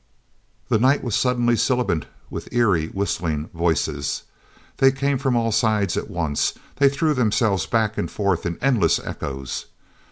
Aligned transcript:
The 0.69 0.79
night 0.79 1.03
was 1.03 1.13
suddenly 1.15 1.55
sibilant 1.55 2.07
with 2.31 2.51
eery, 2.51 2.87
whistling 2.87 3.51
voices. 3.53 4.23
They 4.77 4.91
came 4.91 5.19
from 5.19 5.35
all 5.35 5.51
sides 5.51 5.95
at 5.95 6.09
once; 6.09 6.55
they 6.77 6.89
threw 6.89 7.13
themselves 7.13 7.67
back 7.67 7.99
and 7.99 8.09
forth 8.09 8.43
in 8.47 8.57
endless 8.63 8.97
echoes. 8.97 9.67